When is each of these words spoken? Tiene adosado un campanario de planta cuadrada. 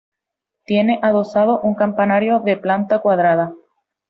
Tiene 0.65 0.99
adosado 1.03 1.59
un 1.61 1.75
campanario 1.75 2.39
de 2.39 2.57
planta 2.57 3.01
cuadrada. 3.03 3.53